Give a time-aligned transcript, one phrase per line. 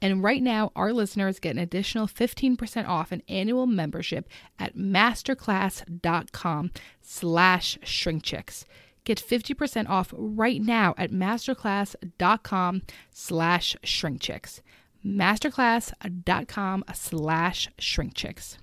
[0.00, 6.70] And right now, our listeners get an additional 15% off an annual membership at masterclass.com
[7.02, 8.64] slash shrinkchicks.
[9.04, 14.60] Get 50% off right now at masterclass.com slash shrinkchicks.
[15.04, 18.58] Masterclass.com slash shrinkchicks.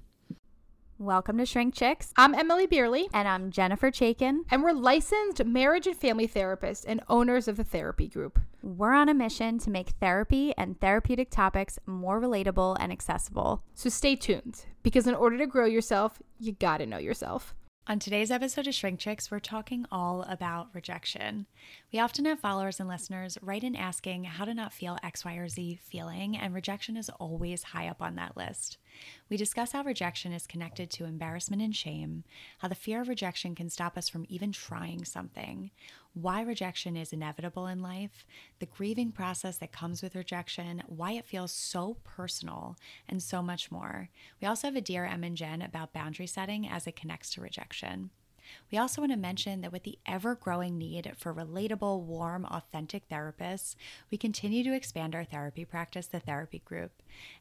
[0.98, 2.14] Welcome to Shrink Chicks.
[2.16, 4.40] I'm Emmalee Bierly, And I'm Jennifer Chaikin.
[4.50, 8.40] and we're licensed marriage and family therapists and owners of the therapy group.
[8.64, 13.62] We're on a mission to make therapy and therapeutic topics more relatable and accessible.
[13.74, 17.54] So stay tuned because in order to grow yourself, you gotta know yourself.
[17.88, 21.46] On today's episode of Shrink Chicks, we're talking all about rejection.
[21.94, 25.36] We often have followers and listeners write in asking how to not feel X, Y,
[25.36, 28.78] or Z feeling, and rejection is always high up on that list.
[29.30, 32.24] We discuss how rejection is connected to embarrassment and shame,
[32.60, 35.72] how the fear of rejection can stop us from even trying something,
[36.14, 38.26] why rejection is inevitable in life,
[38.60, 42.78] the grieving process that comes with rejection, why it feels so personal,
[43.10, 44.10] and so much more.
[44.42, 47.42] We also have a Dear Em and Jen about boundary setting as it connects to
[47.42, 48.12] rejection.
[48.72, 53.08] We also want to mention that with the ever growing need for relatable, warm, authentic
[53.10, 53.76] therapists,
[54.12, 56.92] we continue to expand our therapy practice, the Therapy Group.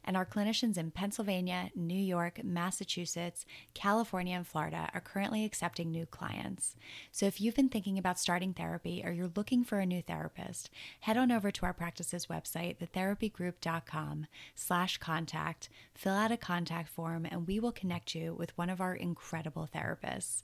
[0.03, 6.05] And our clinicians in Pennsylvania, New York, Massachusetts, California, and Florida are currently accepting new
[6.05, 6.75] clients.
[7.11, 10.69] So if you've been thinking about starting therapy or you're looking for a new therapist,
[11.01, 17.25] head on over to our practice's website, thetherapygroup.com slash contact, fill out a contact form,
[17.29, 20.43] and we will connect you with one of our incredible therapists.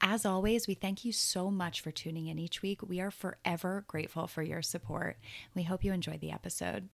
[0.00, 2.80] As always, we thank you so much for tuning in each week.
[2.86, 5.16] We are forever grateful for your support.
[5.54, 6.88] We hope you enjoyed the episode.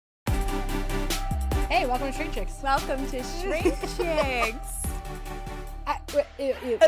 [1.68, 2.54] Hey, welcome to Shrink Chicks.
[2.62, 3.64] Welcome to Shrink
[3.96, 4.86] Chicks.
[5.86, 6.78] I- wait, ew, ew,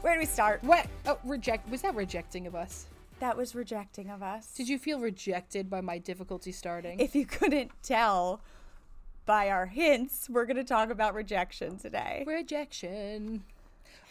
[0.00, 0.62] Where do we start?
[0.62, 0.86] What?
[1.06, 1.68] Oh, reject.
[1.70, 2.86] Was that rejecting of us?
[3.18, 4.46] That was rejecting of us.
[4.54, 7.00] Did you feel rejected by my difficulty starting?
[7.00, 8.42] If you couldn't tell
[9.26, 12.24] by our hints, we're going to talk about rejection today.
[12.26, 13.44] Rejection.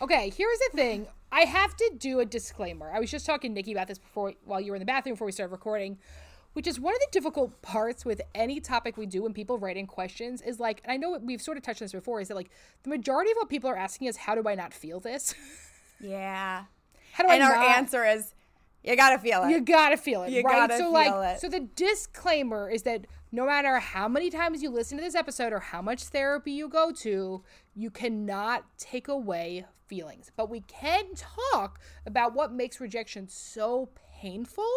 [0.02, 1.08] Okay, here's the thing.
[1.32, 2.92] I have to do a disclaimer.
[2.94, 5.14] I was just talking to Nikki about this before while you were in the bathroom
[5.16, 5.98] before we started recording,
[6.54, 9.78] which is one of the difficult parts with any topic we do when people write
[9.78, 12.28] in questions is like, and I know we've sort of touched on this before, is
[12.30, 12.50] that like
[12.84, 15.34] the majority of what people are asking is how do I not feel this?
[16.04, 16.64] Yeah.
[17.12, 18.34] How do And I And our not- answer is
[18.84, 19.52] you got to feel it.
[19.52, 20.68] You gotta feel it, You right?
[20.68, 21.40] gotta so feel like, it.
[21.40, 25.54] so the disclaimer is that no matter how many times you listen to this episode
[25.54, 27.44] or how much therapy you go to,
[27.76, 30.32] you cannot take away feelings.
[30.36, 34.70] But we can talk about what makes rejection so painful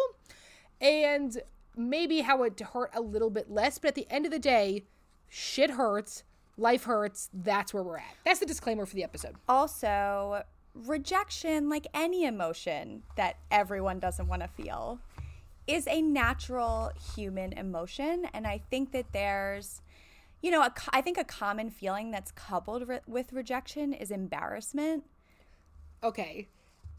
[0.79, 1.41] and
[1.75, 3.77] maybe how it hurt a little bit less.
[3.77, 4.85] But at the end of the day,
[5.27, 6.23] shit hurts.
[6.57, 7.29] Life hurts.
[7.33, 8.15] That's where we're at.
[8.23, 9.35] That's the disclaimer for the episode.
[9.49, 10.43] also,
[10.73, 14.99] rejection, like any emotion that everyone doesn't want to feel,
[15.67, 18.27] is a natural human emotion.
[18.33, 19.81] And I think that there's,
[20.41, 25.03] you know, a, I think a common feeling that's coupled re- with rejection is embarrassment.
[26.03, 26.47] Okay.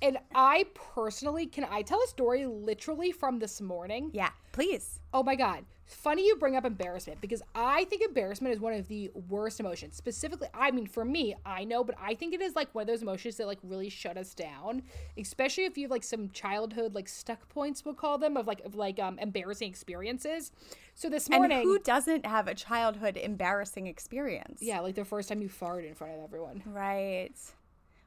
[0.03, 4.11] And I personally, can I tell a story literally from this morning?
[4.13, 5.01] Yeah, please.
[5.15, 5.65] Oh my God.
[5.87, 9.95] Funny you bring up embarrassment because I think embarrassment is one of the worst emotions.
[9.97, 12.89] Specifically, I mean, for me, I know, but I think it is like one of
[12.89, 14.83] those emotions that like really shut us down,
[15.17, 18.61] especially if you have like some childhood like stuck points, we'll call them, of like
[18.65, 20.51] of like um embarrassing experiences.
[20.97, 24.61] So this morning, And who doesn't have a childhood embarrassing experience?
[24.63, 27.31] yeah, like the first time you farted in front of everyone, Right.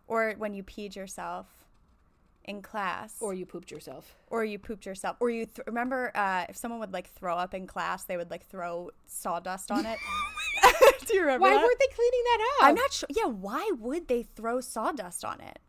[0.06, 1.48] Or when you peed yourself
[2.46, 3.16] in class.
[3.20, 4.16] or you pooped yourself.
[4.30, 5.18] or you pooped yourself.
[5.20, 8.32] Or you th- remember uh, if someone would like throw up in class, they would
[8.32, 9.98] like throw sawdust on it.
[11.08, 11.64] Do you remember Why that?
[11.64, 12.68] weren't they cleaning that up?
[12.70, 13.08] I'm not sure.
[13.10, 15.60] Yeah, why would they throw sawdust on it?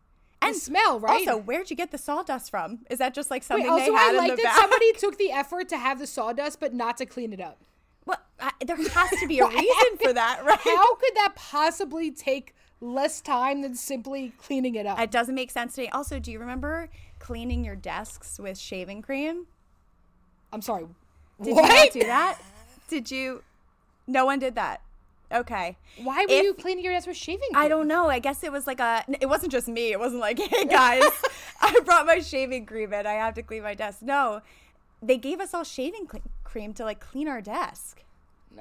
[0.43, 1.29] And smell, right?
[1.29, 2.81] Also, where'd you get the sawdust from?
[2.89, 4.57] Is that just like Wait, something also they had I in the that back?
[4.57, 7.61] somebody took the effort to have the sawdust, but not to clean it up.
[8.07, 10.59] Well, I, there has to be a reason for that, right?
[10.59, 14.99] How could that possibly take less time than simply cleaning it up?
[14.99, 15.89] It doesn't make sense to me.
[15.89, 16.89] Also, do you remember
[17.19, 19.47] cleaning your desks with shaving cream?
[20.53, 20.87] I'm sorry.
[21.43, 21.69] Did what?
[21.69, 22.39] you not do that?
[22.89, 23.43] Did you?
[24.07, 24.81] No one did that.
[25.33, 25.77] Okay.
[26.03, 27.65] Why were If- you cleaning your desk with shaving cream?
[27.65, 28.09] I don't know.
[28.09, 29.05] I guess it was like a.
[29.21, 29.93] It wasn't just me.
[29.93, 31.05] It wasn't like, hey guys,
[31.61, 34.03] I brought my shaving cream and I have to clean my desk.
[34.03, 34.41] No,
[35.01, 36.09] they gave us all shaving
[36.43, 38.03] cream to like clean our desk.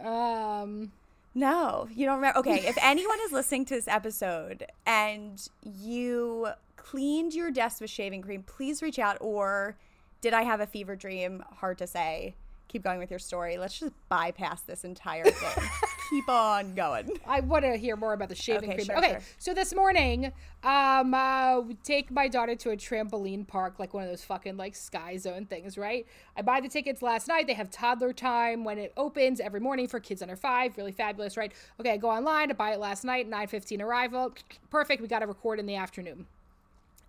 [0.03, 0.91] Um,
[1.39, 2.39] No, you don't remember.
[2.39, 8.21] Okay, if anyone is listening to this episode and you cleaned your desk with shaving
[8.21, 9.15] cream, please reach out.
[9.21, 9.77] Or
[10.19, 11.45] did I have a fever dream?
[11.49, 12.35] Hard to say.
[12.67, 13.57] Keep going with your story.
[13.57, 15.69] Let's just bypass this entire thing.
[16.09, 17.19] Keep on going.
[17.27, 18.85] I want to hear more about the shaving Okay, cream.
[18.87, 19.21] sure, okay, sure.
[19.37, 20.31] so this morning,
[20.63, 24.57] um, uh, we take my daughter to a trampoline park, like one of those fucking
[24.57, 26.07] like Sky Zone things, right?
[26.35, 27.45] I buy the tickets last night.
[27.45, 30.75] They have toddler time when it opens every morning for kids under five.
[30.77, 31.51] Really fabulous, right?
[31.79, 33.27] Okay, I go online to buy it last night.
[33.27, 34.33] Nine fifteen arrival.
[34.71, 35.03] Perfect.
[35.03, 36.25] We got to record in the afternoon.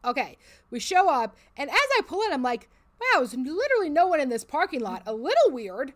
[0.05, 0.37] Okay,
[0.71, 2.69] we show up, and as I pull in, I'm like,
[3.01, 5.03] wow, there's literally no one in this parking lot.
[5.07, 5.93] A little weird,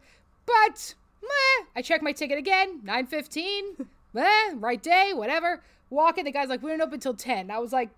[0.47, 0.95] but
[1.25, 1.67] meh.
[1.77, 5.63] I check my ticket again, 9.15, meh, right day, whatever.
[5.91, 7.51] Walk in, the guy's like, we don't open until 10.
[7.51, 7.91] I was like,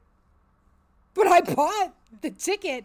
[1.14, 2.84] but I bought the ticket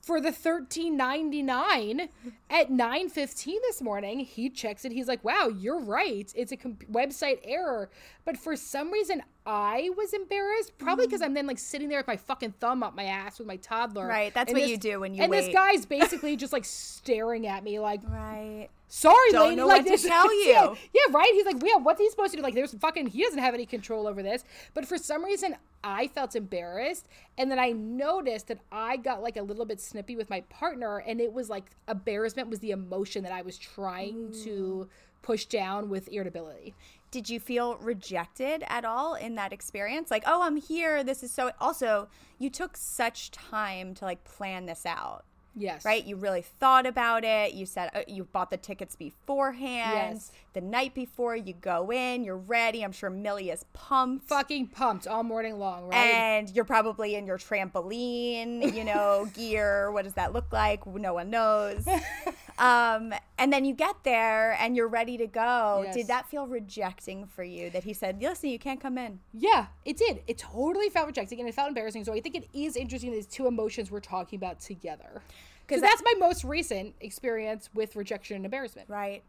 [0.00, 2.08] for the 13.99
[2.50, 4.20] at 9:15 this morning.
[4.20, 4.92] He checks it.
[4.92, 6.30] He's like, "Wow, you're right.
[6.36, 7.88] It's a comp- website error."
[8.24, 11.26] But for some reason, I was embarrassed, probably because mm-hmm.
[11.28, 14.06] I'm then like sitting there with my fucking thumb up my ass with my toddler.
[14.06, 15.46] Right, that's And what you do when you And wait.
[15.46, 18.68] this guy's basically just like staring at me like, Right.
[18.88, 19.56] sorry, Don't lady.
[19.56, 20.76] know like what to tell you.
[20.94, 21.30] yeah, right.
[21.34, 22.42] He's like, yeah, what's he supposed to do?
[22.42, 23.08] Like, there's fucking.
[23.08, 24.44] He doesn't have any control over this.
[24.72, 27.06] But for some reason, I felt embarrassed,
[27.36, 30.98] and then I noticed that I got like a little bit snippy with my partner,
[31.06, 34.88] and it was like embarrassment was the emotion that I was trying to
[35.20, 36.74] push down with irritability.
[37.14, 40.10] Did you feel rejected at all in that experience?
[40.10, 41.04] Like, oh, I'm here.
[41.04, 41.52] This is so.
[41.60, 42.08] Also,
[42.40, 45.24] you took such time to like plan this out,
[45.54, 45.84] Yes.
[45.84, 46.04] right?
[46.04, 47.54] You really thought about it.
[47.54, 50.14] You said uh, you bought the tickets beforehand.
[50.16, 50.32] Yes.
[50.54, 52.82] The night before, you go in, you're ready.
[52.84, 54.26] I'm sure Millie is pumped.
[54.28, 55.96] Fucking pumped all morning long, right?
[55.96, 59.92] And you're probably in your trampoline, you know, gear.
[59.92, 60.84] What does that look like?
[60.84, 61.86] No one knows.
[62.58, 65.82] um, and then you get there and you're ready to go.
[65.84, 65.94] Yes.
[65.94, 69.20] Did that feel rejecting for you that he said, listen, you can't come in?
[69.32, 70.22] Yeah, it did.
[70.26, 72.04] It totally felt rejecting and it felt embarrassing.
[72.04, 75.22] So I think it is interesting these two emotions we're talking about together.
[75.66, 78.88] Because that- that's my most recent experience with rejection and embarrassment.
[78.88, 79.24] Right.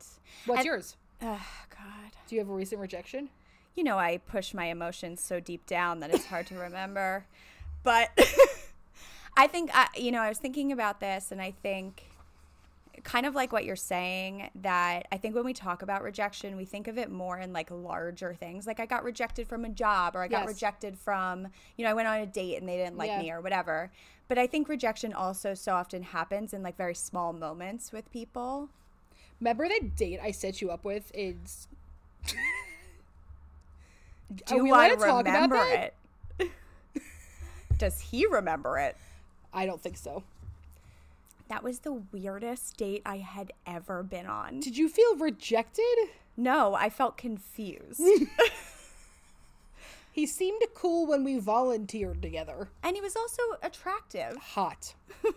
[0.45, 0.97] What's And- yours?
[1.21, 2.11] Oh, God.
[2.27, 3.29] Do you have a recent rejection?
[3.73, 7.25] You know, I push my emotions so deep down that it's hard to remember.
[7.83, 8.09] But
[9.37, 12.03] I think, I, you know, I was thinking about this and I think
[13.03, 16.65] kind of like what you're saying that I think when we talk about rejection, we
[16.65, 18.65] think of it more in like larger things.
[18.67, 20.47] Like I got rejected from a job or I got Yes.
[20.47, 21.47] rejected from,
[21.77, 23.19] you know, I went on a date and they didn't like Yeah.
[23.19, 23.91] me or whatever.
[24.27, 28.69] But I think rejection also so often happens in like very small moments with people.
[29.39, 31.67] Remember that date I set you up with is.
[34.47, 35.65] Do we I allowed to talk about remember
[36.39, 36.51] it?
[37.77, 38.95] Does he remember it?
[39.53, 40.23] I don't think so.
[41.47, 44.59] That was the weirdest date I had ever been on.
[44.61, 45.83] Did you feel rejected?
[46.37, 48.01] No, I felt confused.
[50.11, 52.69] He seemed cool when we volunteered together.
[52.81, 54.37] and he was also attractive.
[54.37, 54.95] Hot.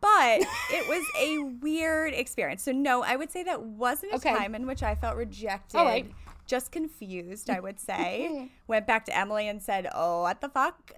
[0.00, 2.62] But it was a weird experience.
[2.62, 4.34] So no, I would say that wasn't a Okay.
[4.34, 5.78] time in which I felt rejected.
[5.78, 6.10] All right.
[6.46, 8.50] Just confused, I would say.
[8.66, 10.92] Went back to Emmalee and said, "Oh, what the fuck?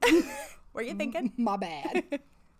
[0.73, 2.19] were you thinking?" My bad.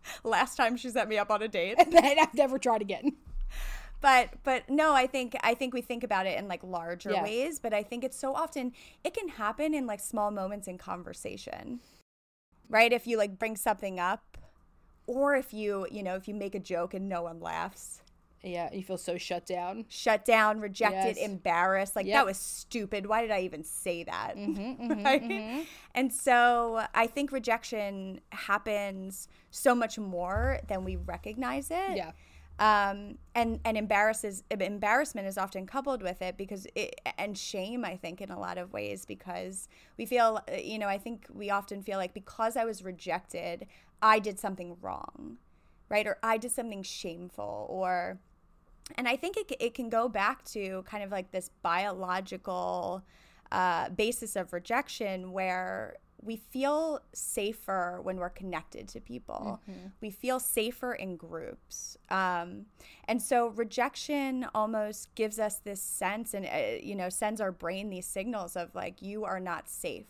[0.25, 1.77] Last time she set me up on a date.
[1.79, 3.13] and then I've never tried again.
[4.03, 7.23] but but no i think i think we think about it in like larger Yeah.
[7.23, 8.73] ways but i think it's so often
[9.03, 11.81] it can happen in like small moments in conversation
[12.69, 12.93] right?
[12.93, 14.37] If you like bring something up,
[15.07, 18.01] or if you, you know, if you make a joke and no one laughs,
[18.47, 19.85] Yeah, you feel so shut down.
[19.89, 21.27] shut down, rejected, Yes.
[21.27, 21.97] embarrassed.
[21.97, 22.15] Like Yep.
[22.15, 23.07] that was stupid.
[23.07, 24.37] Why did I even say that?
[24.37, 25.67] Mm-hmm, right?
[25.95, 31.97] And so I think rejection happens so much more than we recognize it.
[31.97, 32.13] Yeah.
[32.59, 37.97] Um, and and embarrasses embarrassment is often coupled with it because it, and shame I
[37.99, 41.51] think in a lot of ways because we feel uh, you know I think we
[41.51, 43.67] often feel like because I was rejected
[44.01, 45.37] I did something wrong
[45.91, 48.21] right or I did something shameful or
[48.95, 53.03] and I think it, it can go back to kind of like this biological
[53.53, 59.61] uh, basis of rejection where we feel safer when we're connected to people.
[60.01, 61.97] We feel safer in groups.
[62.11, 62.67] Um,
[63.07, 67.91] and so rejection almost gives us this sense and, uh, you know, sends our brain
[67.91, 70.07] these signals of like, you are not safe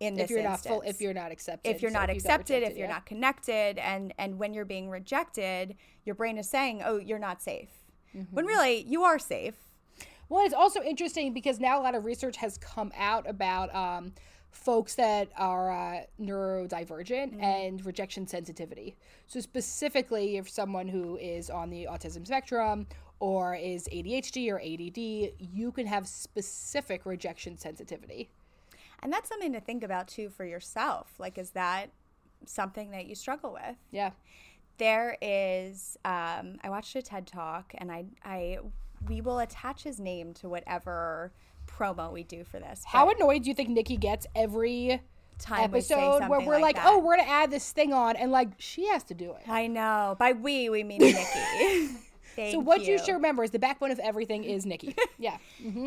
[0.00, 2.16] in this If you're not full, if you're not accepted, if you're So not got
[2.16, 2.94] accepted, if you're yeah.
[2.94, 7.40] not connected, and and when you're being rejected, your brain is saying, "Oh, you're not
[7.42, 7.70] safe,"
[8.16, 8.34] Mm-hmm.
[8.34, 9.54] when really you are safe.
[10.28, 14.12] Well, it's also interesting because now a lot of research has come out about um,
[14.50, 18.96] folks that are uh, neurodivergent and rejection sensitivity.
[19.28, 22.86] So, specifically, if someone who is on the autism spectrum
[23.20, 28.28] or is ADHD or ADD, you can have specific rejection sensitivity.
[29.06, 31.14] And that's something to think about too for yourself.
[31.20, 31.90] Like, is that
[32.44, 33.76] something that you struggle with?
[33.92, 34.10] Yeah.
[34.78, 35.96] There is.
[36.04, 38.58] Um, I watched a TED talk, and I, I,
[39.08, 41.30] we will attach his name to whatever
[41.68, 42.82] promo we do for this.
[42.84, 45.00] How annoyed do you think Nikki gets every
[45.38, 46.86] time we episode where we're like, that.
[46.88, 49.48] oh, we're going to add this thing on, and like, she has to do it.
[49.48, 50.16] I know.
[50.18, 51.90] By we, we mean Nikki.
[52.34, 52.94] Thank So, what you.
[52.94, 54.96] you should remember is the backbone of everything is Nikki.
[55.18, 55.38] Yeah.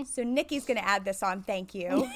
[0.06, 1.44] So Nikki's going to add this on.
[1.44, 2.10] Thank you.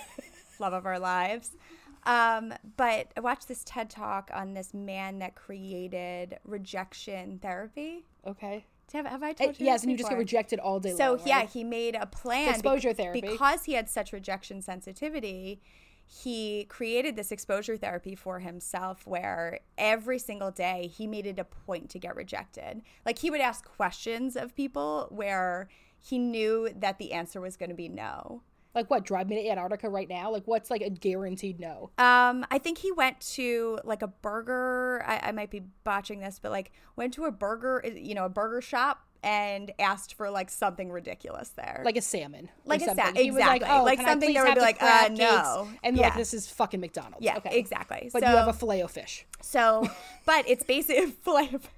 [0.64, 1.58] Love of our lives.
[2.06, 8.06] Um, but I watched this TED talk on this man that created rejection therapy.
[8.26, 8.66] Okay.
[8.94, 9.66] Have, have I Uh, told you?
[9.66, 11.28] yes, and you just get rejected all day So long.
[11.28, 11.50] yeah, right?
[11.50, 12.50] he made a plan.
[12.50, 13.20] Exposure therapy.
[13.22, 15.62] because he had such rejection sensitivity.
[16.06, 21.44] He created this exposure therapy for himself where every single day he made it a
[21.44, 22.84] point to get rejected.
[23.06, 25.68] Like he would ask questions of people where
[26.02, 28.44] he knew that the answer was going to be no.
[28.76, 29.06] Like what?
[29.06, 30.32] Drive me to Antarctica right now?
[30.32, 31.92] Like what's like a guaranteed no?
[31.98, 35.04] Um, I think he went to like a burger.
[35.06, 38.30] I, I might be botching this, but like went to a burger, you know, a
[38.30, 41.82] burger shop and asked for like something ridiculous there.
[41.86, 43.24] Like a salmon, Like a sa- something.
[43.24, 43.80] He was like, exactly.
[43.80, 45.20] oh, Like something that would be like, uh, cakes?
[45.20, 45.70] no.
[45.82, 46.18] and like Yeah.
[46.18, 47.24] this is fucking McDonald's.
[47.24, 47.58] yeah, okay.
[47.58, 48.10] exactly.
[48.12, 49.26] But so, you have a filet o fish.
[49.42, 49.88] so,
[50.26, 51.70] but it's basically filet of.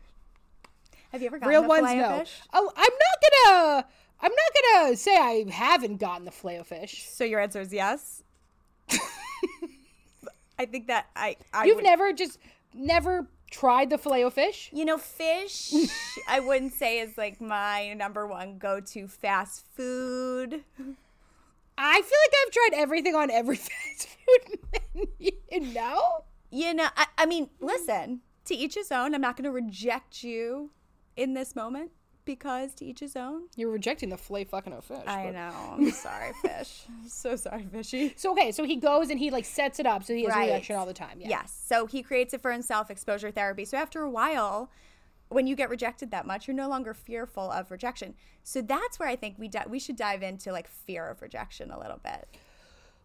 [1.12, 2.20] Have you ever gotten Real a ones, no.
[2.20, 2.40] fish?
[2.52, 3.86] Oh, I'm not gonna.
[4.25, 7.05] I'm not gonna say I haven't gotten the filet o fish.
[7.08, 8.24] So your answer is yes.
[10.58, 11.36] I think that I.
[11.53, 12.39] I You've would- never just
[12.74, 14.72] never tried the filet fish.
[14.74, 15.72] You know, fish,
[16.27, 20.63] I wouldn't say is like my number one go to fast food.
[21.77, 25.74] I feel like I've tried everything on every fast food menu.
[25.74, 26.01] No.
[26.50, 29.13] You know, I, I mean, listen, to each his own.
[29.13, 30.72] I'm not going to reject you
[31.15, 31.91] in this moment
[32.25, 33.44] because to each his own.
[33.55, 34.98] You're rejecting the flay fucking o fish.
[35.08, 35.51] I but- know.
[35.77, 36.84] I'm sorry, fish.
[36.89, 38.13] I'm so sorry, fishy.
[38.17, 40.50] So okay, so he goes and he like sets it up so he has Right.
[40.50, 41.20] a reaction all the time.
[41.20, 41.29] Yeah.
[41.29, 41.63] Yes.
[41.67, 43.65] So he creates it for himself, exposure therapy.
[43.65, 44.70] So after a while,
[45.29, 48.13] when you get rejected that much, you're no longer fearful of rejection.
[48.44, 51.72] So that's where I think we di- we should dive into like fear of rejection
[51.72, 52.27] a little bit.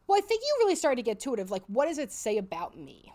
[0.07, 2.11] Well, I think you really started to get to it of like, what does it
[2.13, 3.13] say about me?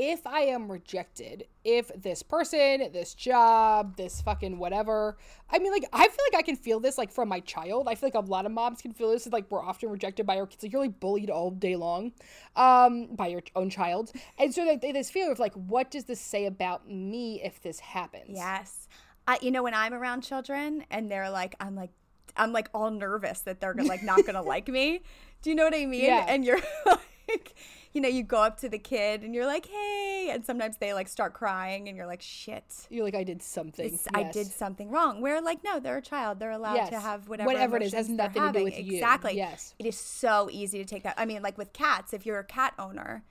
[0.00, 5.16] If I am rejected, if this person, this job, this fucking whatever,
[5.50, 7.88] I mean, like, I feel like I can feel this like from my child.
[7.88, 9.26] I feel like a lot of moms can feel this.
[9.26, 10.62] Like, we're often rejected by our kids.
[10.62, 12.12] Like, you're like bullied all day long
[12.54, 14.12] um, by your own child.
[14.38, 17.80] And so, like, this feeling of like, what does this say about me if this
[17.80, 18.30] happens?
[18.36, 18.86] Yes.
[19.26, 21.90] I, you know, when I'm around children and they're like, I'm like,
[22.36, 25.02] I'm like all nervous that they're like not gonna like me.
[25.42, 26.04] Do you know what I mean?
[26.04, 26.24] Yeah.
[26.28, 26.60] And you're
[27.28, 27.54] like,
[27.92, 30.92] you know, you go up to the kid and you're like, hey, and sometimes they
[30.94, 32.86] like start crying and you're like, shit.
[32.90, 33.86] You're like, I did something.
[33.86, 35.20] It's- I did something wrong.
[35.20, 36.38] Where like, no, they're a child.
[36.38, 37.46] They're allowed to have whatever.
[37.46, 38.94] Whatever it is, has nothing to do with you.
[38.94, 39.36] Exactly.
[39.36, 39.74] Yes.
[39.78, 41.14] It is so easy to take that.
[41.16, 43.24] I mean, like with cats, if you're a cat owner,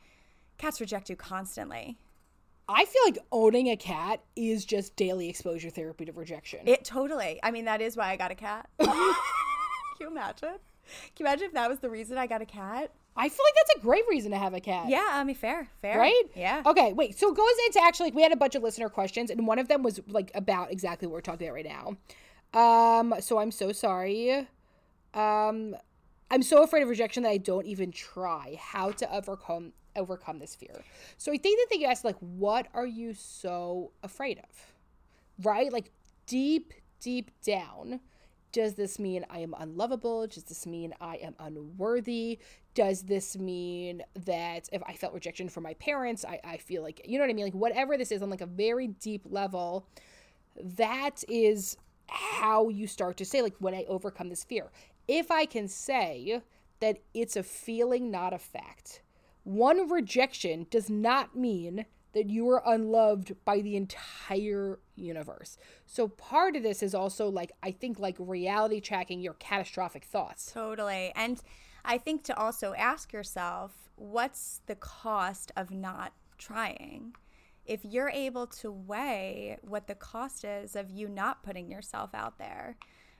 [0.57, 1.97] cats reject you constantly.
[2.69, 6.59] I feel like owning a cat is just daily exposure therapy to rejection.
[6.65, 7.39] It totally.
[7.41, 8.67] I mean, that is why I got a cat.
[8.79, 8.87] Can
[10.01, 10.49] you imagine?
[11.15, 12.91] Can you imagine if that was the reason I got a cat?
[13.17, 14.89] I feel like that's a great reason to have a cat.
[14.89, 15.97] Yeah, I mean, fair, fair.
[15.97, 16.23] Right?
[16.35, 16.61] Yeah.
[16.65, 17.17] Okay, wait.
[17.17, 19.59] So it goes into actually, like, we had a bunch of listener questions, and one
[19.59, 21.97] of them was like about exactly what we're talking about right now.
[22.53, 24.47] Um, so I'm so sorry.
[25.13, 25.75] Um,
[26.29, 28.57] I'm so afraid of rejection that I don't even try.
[28.59, 30.83] How to overcome overcome this fear.
[31.17, 35.43] So I think that they ask like, what are you so afraid of?
[35.43, 35.73] Right?
[35.73, 35.91] Like
[36.27, 37.99] deep, deep down,
[38.51, 40.27] does this mean I am unlovable?
[40.27, 42.39] Does this mean I am unworthy?
[42.77, 47.01] Does this mean that if I felt rejection from my parents, I, I feel like,
[47.05, 47.45] you know what I mean?
[47.45, 49.87] Like, whatever this is on like a very deep level,
[50.61, 54.69] that is how you start to say, like, when I overcome this fear.
[55.07, 56.43] If I can say
[56.79, 59.01] that it's a feeling, not a fact,
[59.43, 65.57] one rejection does not mean that you are unloved by the entire universe.
[65.87, 70.51] So part of this is also like I think like reality tracking your catastrophic thoughts.
[70.51, 71.11] Totally.
[71.15, 71.41] And
[71.87, 77.15] I think to also ask yourself what's the cost of not trying?
[77.65, 82.37] If you're able to weigh what the cost is of you not putting yourself out
[82.37, 82.77] there,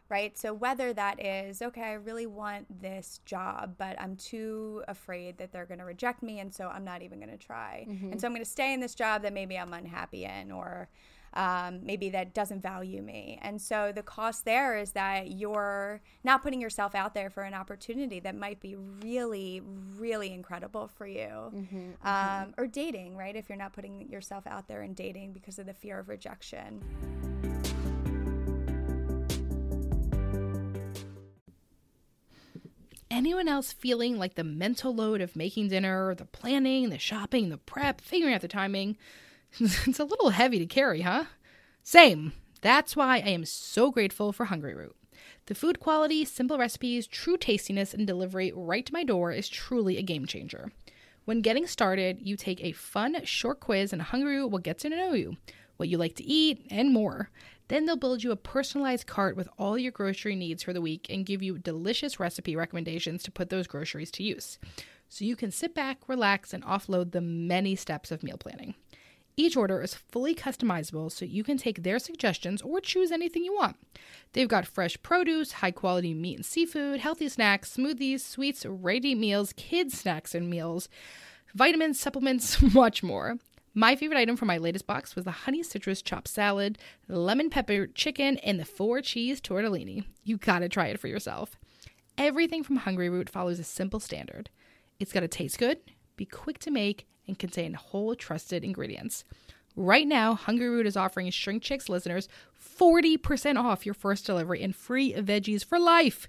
[0.09, 0.37] right?
[0.37, 5.51] So whether that is, okay, I really want this job, but I'm too afraid that
[5.51, 6.39] they're going to reject me.
[6.39, 7.85] And so I'm not even going to try.
[7.89, 8.11] Mm-hmm.
[8.11, 10.87] And so I'm going to stay in this job that maybe I'm unhappy in or
[11.33, 13.39] um, maybe that doesn't value me.
[13.41, 17.53] And so the cost there is that you're not putting yourself out there for an
[17.53, 19.61] opportunity that might be really,
[19.97, 21.27] really incredible for you.
[21.27, 22.51] Mm-hmm, um, mm-hmm.
[22.57, 23.35] Or dating, right?
[23.35, 26.83] If you're not putting yourself out there in dating because of the fear of rejection.
[33.09, 37.57] anyone else feeling like the mental load of making dinner, the planning, the shopping, the
[37.57, 38.95] prep, figuring out the timing?
[39.59, 41.25] it's a little heavy to carry, huh?
[41.83, 42.33] Same.
[42.61, 44.93] That's why I am so grateful for Hungryroot.
[45.45, 49.97] The food quality, simple recipes, true tastiness, and delivery right to my door is truly
[49.97, 50.71] a game changer.
[51.25, 55.13] When getting started, you take a fun, short quiz, and Hungryroot will get to know
[55.13, 55.37] you,
[55.77, 57.29] what you like to eat, and more.
[57.67, 61.07] Then they'll build you a personalized cart with all your grocery needs for the week
[61.09, 64.57] and give you delicious recipe recommendations to put those groceries to use.
[65.09, 68.75] So you can sit back, relax, and offload the many steps of meal planning.
[69.39, 73.53] Each order is fully customizable so you can take their suggestions or choose anything you
[73.53, 73.75] want.
[74.33, 79.53] They've got fresh produce, high quality meat and seafood, healthy snacks, smoothies, sweets, ready meals,
[79.53, 80.89] kids' snacks and meals,
[81.53, 83.37] vitamins, supplements, much more.
[83.75, 87.85] My favorite item from my latest box was the honey citrus chopped salad, lemon pepper
[87.85, 90.03] chicken, and the four cheese tortellini.
[90.23, 91.59] You gotta try it for yourself.
[92.17, 94.49] Everything from Hungryroot follows a simple standard.
[94.99, 95.77] It's gotta taste good,
[96.15, 99.23] be quick to make, and contain whole trusted ingredients.
[99.75, 102.27] Right now, Hungryroot is offering Shrink Chicks listeners
[102.79, 106.27] 40% off your first delivery and free veggies for life.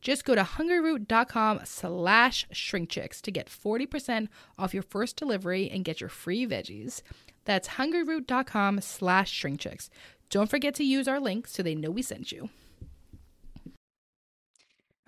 [0.00, 6.00] Just go to hungryroot.com slash shrinkchicks to get 40% off your first delivery and get
[6.00, 7.02] your free veggies.
[7.44, 9.90] That's hungryroot.com slash shrinkchicks.
[10.30, 12.48] Don't forget to use our link so they know we sent you.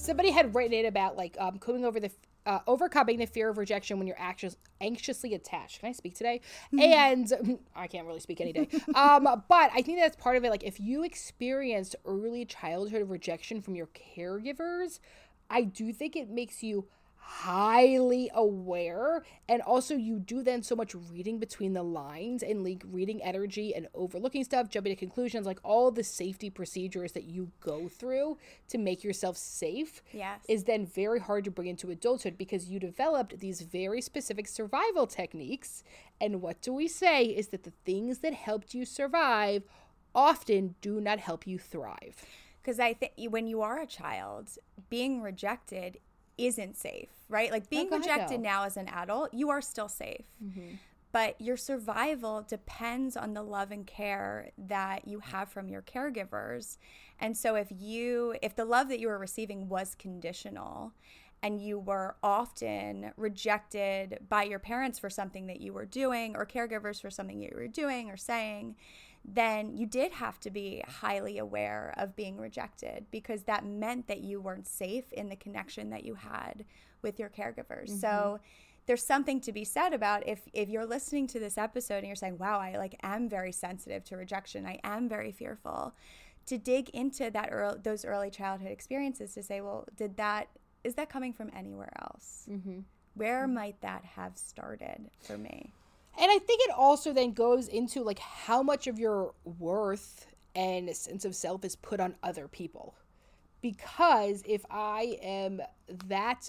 [0.00, 2.10] Somebody had written it about like um, coming over the
[2.46, 5.80] uh, overcoming the fear of rejection when you're anxious, anxiously attached.
[5.80, 6.40] Can I speak today?
[6.72, 6.80] Mm-hmm.
[6.80, 8.68] And I can't really speak any day.
[8.94, 10.50] um, but I think that's part of it.
[10.50, 15.00] Like if you experienced early childhood rejection from your caregivers,
[15.50, 16.86] I do think it makes you
[17.22, 19.22] highly aware.
[19.48, 23.74] And also you do then so much reading between the lines and like reading energy
[23.74, 28.38] and overlooking stuff jumping to conclusions like all the safety procedures that you go through
[28.68, 30.40] to make yourself safe Yes.
[30.48, 35.06] is then very hard to bring into adulthood because you developed these very specific survival
[35.06, 35.84] techniques.
[36.20, 39.62] And what do we say is that the things that helped you survive
[40.14, 42.24] often do not help you thrive.
[42.60, 44.50] Because I think when you are a child,
[44.90, 45.98] being rejected
[46.46, 47.50] isn't safe, right?
[47.50, 50.24] Like being oh, ahead, rejected now as an adult, you are still safe.
[50.44, 50.76] Mm-hmm.
[51.12, 56.78] But your survival depends on the love and care that you have from your caregivers.
[57.18, 60.92] And so if you if the love that you were receiving was conditional
[61.42, 66.44] and you were often rejected by your parents for something that you were doing or
[66.46, 68.76] caregivers for something you were doing or saying,
[69.24, 74.20] then you did have to be highly aware of being rejected because that meant that
[74.20, 76.64] you weren't safe in the connection that you had
[77.02, 77.88] with your caregivers.
[77.88, 78.42] So mm-hmm.
[78.86, 82.16] there's something to be said about if if you're listening to this episode and you're
[82.16, 84.66] saying, "Wow, I like am very sensitive to rejection.
[84.66, 85.94] I am very fearful."
[86.46, 90.48] To dig into that early, those early childhood experiences to say, "Well, did that
[90.82, 92.46] is that coming from anywhere else?
[92.50, 92.80] Mm-hmm.
[93.14, 93.54] Where mm-hmm.
[93.54, 95.74] might that have started for me?"
[96.18, 100.94] And I think it also then goes into like how much of your worth and
[100.94, 102.94] sense of self is put on other people.
[103.62, 105.60] Because if I am
[106.06, 106.48] that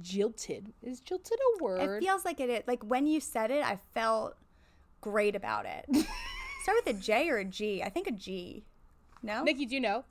[0.00, 2.02] jilted, is jilted a word?
[2.02, 2.62] It feels like it is.
[2.66, 4.36] Like when you said it, I felt
[5.00, 5.84] great about it.
[6.62, 7.82] Start with a J or a G?
[7.82, 8.64] I think a G.
[9.22, 9.42] No?
[9.42, 10.04] Nikki, do you know?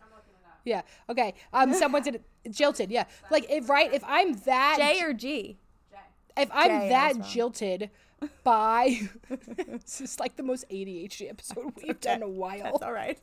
[0.65, 0.82] Yeah.
[1.10, 1.34] Okay.
[1.51, 1.73] Um.
[1.73, 2.89] Someone said jilted.
[2.91, 3.06] Yeah.
[3.29, 5.58] Like if right, if I'm that J or G?
[6.38, 7.28] If I'm I that wrong.
[7.30, 7.89] jilted
[8.43, 9.02] by,
[9.67, 12.63] this is like the most ADHD episode we've done in a while.
[12.63, 13.19] That's all right.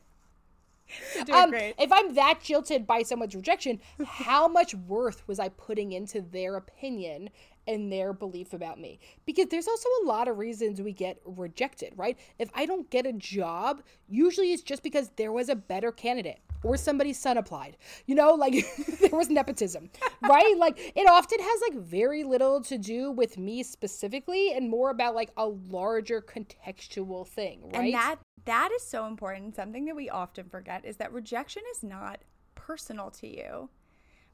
[1.25, 1.75] Doing um, great.
[1.79, 6.57] if I'm that jilted by someone's rejection, how much worth was I putting into their
[6.57, 7.29] opinion
[7.65, 8.99] and their belief about me?
[9.25, 12.17] Because there's also a lot of reasons we get rejected, right?
[12.39, 16.39] If I don't get a job, usually it's just because there was a better candidate
[16.63, 17.77] or somebody's son applied.
[18.05, 18.53] You know, like
[18.99, 19.89] there was nepotism,
[20.21, 20.55] right?
[20.57, 25.15] like it often has like very little to do with me specifically and more about
[25.15, 27.85] like a larger contextual thing, right?
[27.85, 29.55] And that that is so important.
[29.55, 32.19] Something that we often forget is that rejection is not
[32.55, 33.69] personal to you.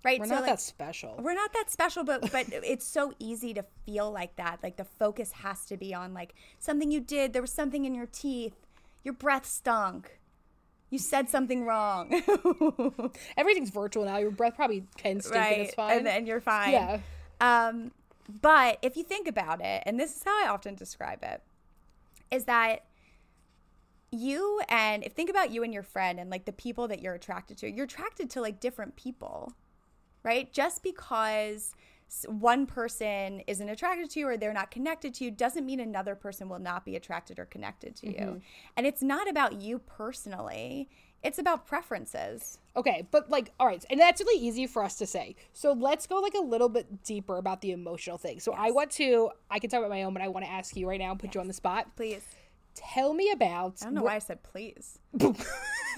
[0.04, 0.20] Right?
[0.20, 1.16] We're So, not like, that special.
[1.20, 4.60] We're not that special, but but it's so easy to feel like that.
[4.62, 7.96] Like the focus has to be on like something you did, there was something in
[7.96, 8.56] your teeth,
[9.04, 10.20] your breath stunk.
[10.89, 12.21] You said something wrong.
[13.38, 14.17] Everything's virtual now.
[14.17, 15.97] Your breath probably can stink and it's fine.
[15.97, 16.71] And, and you're fine.
[16.71, 17.00] Yeah.
[17.41, 17.91] Um,
[18.41, 21.41] but if you think about it, and this is how I often describe it,
[22.32, 22.86] is that
[24.12, 27.13] you and if think about you and your friend and like the people that you're
[27.13, 29.54] attracted to, you're attracted to like different people,
[30.23, 30.52] right?
[30.54, 31.73] Just because
[32.28, 36.15] one person isn't attracted to you or they're not connected to you doesn't mean another
[36.15, 38.13] person will not be attracted or connected to you.
[38.13, 38.38] Mm-hmm.
[38.78, 40.89] And it's not about you personally,
[41.24, 42.60] it's about preferences.
[42.76, 45.36] Okay, but like, all right, and that's really easy for us to say.
[45.54, 48.39] So let's go like a little bit deeper about the emotional thing.
[48.39, 50.76] So I want to, I can talk about my own, but I want to ask
[50.76, 51.96] you right now and put you on the spot.
[51.96, 52.24] Please.
[52.76, 53.78] Tell me about.
[53.82, 55.00] I don't know why I said please.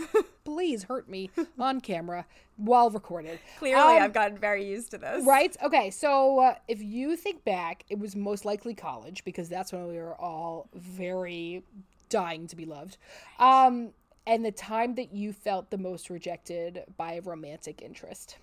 [0.44, 2.26] Please hurt me on camera
[2.58, 3.40] while recorded.
[3.60, 5.26] Clearly, Um, I've gotten very used to this.
[5.26, 5.56] Right?
[5.64, 9.88] Okay, so uh, if you think back, it was most likely college because that's when
[9.88, 11.64] we were all very
[12.10, 12.98] dying to be loved.
[13.40, 13.92] Um,
[14.26, 18.38] and the time that you felt the most rejected by a romantic interest.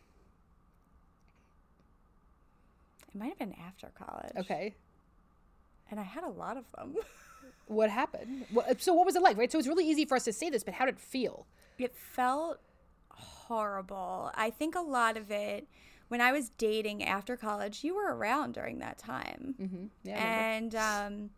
[3.08, 4.32] It might have been after college.
[4.36, 4.74] Okay.
[5.90, 6.96] And I had a lot of them.
[7.66, 8.46] What happened?
[8.78, 9.50] So what was it like, right?
[9.50, 11.46] So it's really easy for us to say this, but how did it feel?
[11.78, 12.58] It felt
[13.10, 14.30] horrible.
[14.34, 15.66] I think a lot of it,
[16.08, 19.54] when I was dating after college, you were around during that time.
[19.60, 19.86] Mm-hmm.
[20.04, 20.16] Yeah.
[20.16, 21.30] And um,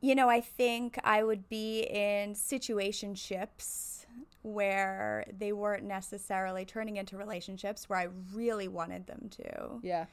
[0.00, 4.06] you know i think i would be in situationships
[4.42, 10.06] where they weren't necessarily turning into relationships where i really wanted them to yeah.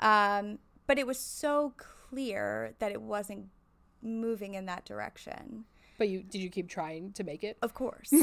[0.00, 3.46] um, but it was so clear that it wasn't
[4.02, 5.64] moving in that direction
[5.98, 7.56] But you did you keep trying to make it?
[7.62, 8.12] of course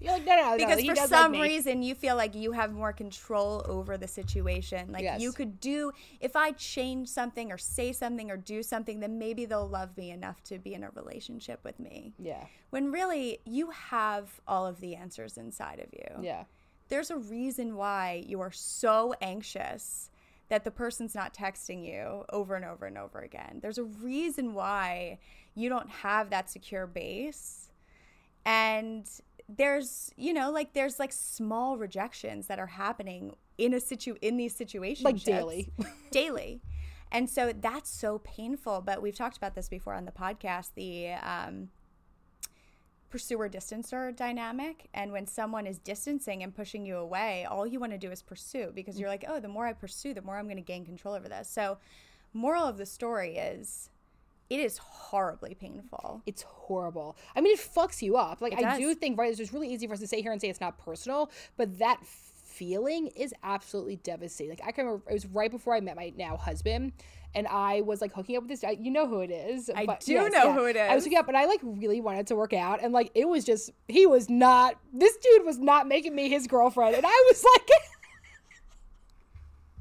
[0.00, 0.56] You're like, no, no, no.
[0.56, 3.96] because he for does like some reason you feel like you have more control over
[3.96, 5.20] the situation like Yes.
[5.20, 9.44] you could do if i change something or say something or do something then maybe
[9.44, 12.44] they'll love me enough to be in a relationship with me Yeah.
[12.70, 16.44] when really you have all of the answers inside of you Yeah.
[16.88, 20.10] there's a reason why you are so anxious
[20.52, 23.60] that the person's not texting you over and over and over again.
[23.62, 25.18] There's a reason why
[25.54, 27.70] you don't have that secure base.
[28.44, 29.08] And
[29.48, 34.36] there's you know like there's like small rejections that are happening in a situ in
[34.36, 35.72] these situations Like daily.
[36.10, 36.60] daily.
[37.10, 38.82] And so that's so painful.
[38.82, 41.70] But we've talked about this before on the podcast the um,
[43.12, 47.92] pursuer distancer dynamic and when someone is distancing and pushing you away all you want
[47.92, 50.46] to do is pursue because you're like oh the more i pursue the more i'm
[50.46, 51.76] going to gain control over this so
[52.32, 53.90] moral of the story is
[54.48, 57.16] it is horribly painful It's horrible.
[57.34, 58.40] I mean, it fucks you up.
[58.42, 60.40] Like, I do think, right, it's just really easy for us to sit here and
[60.40, 62.00] say it's not personal, but that
[62.52, 64.50] feeling is absolutely devastating.
[64.50, 66.92] Like, I can remember it was right before I met my now husband,
[67.34, 68.76] and I was like hooking up with this guy.
[68.78, 69.70] You know who it is.
[69.74, 70.82] I but do know who it is.
[70.82, 73.28] I was hooking up, and I like really wanted to work out, and like, it
[73.28, 76.94] was just, he was not, this dude was not making me his girlfriend.
[76.94, 77.68] And I was like,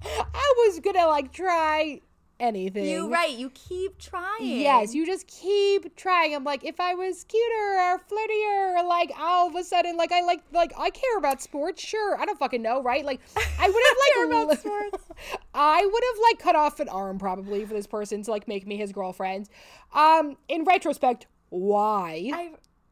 [0.34, 2.02] I was gonna like try
[2.42, 2.86] anything.
[2.86, 6.36] you right you keep trying Yes, you just keep trying.
[6.36, 10.12] I'm like, if I was cuter or flirtier, or like all of a sudden, like
[10.12, 11.82] I like, like I care about sports.
[11.82, 13.06] Sure, I don't fucking know, right?
[13.06, 15.04] Like, I would have like care about sports.
[15.54, 18.68] I would have like cut off an arm probably for this person to like make
[18.68, 19.48] me his girlfriend.
[19.94, 22.32] Um, in retrospect, why?
[22.34, 22.52] I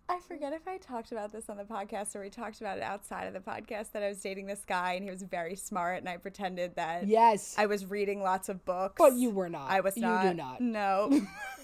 [0.09, 2.83] I forget if I talked about this on the podcast or we talked about it
[2.83, 5.99] outside of the podcast that I was dating this guy and he was very smart
[5.99, 8.95] and I pretended that yes, I was reading lots of books.
[8.97, 9.69] but you were not.
[9.69, 10.61] I was You do not.
[10.61, 11.21] No.